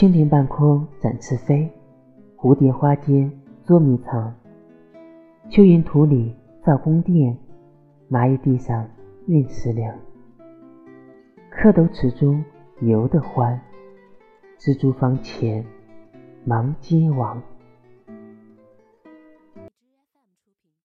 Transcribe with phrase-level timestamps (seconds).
[0.00, 1.70] 蜻蜓半空展翅飞
[2.34, 3.30] 蝴蝶花间
[3.66, 4.34] 捉迷藏。
[5.50, 6.34] 蚯蚓土里
[6.64, 7.36] 造宫殿
[8.10, 8.88] 蚂蚁地上
[9.26, 9.94] 运食粮。
[11.52, 12.42] 蝌蚪池中
[12.80, 13.60] 游得欢
[14.58, 15.62] 蜘蛛房前
[16.46, 17.42] 忙接网。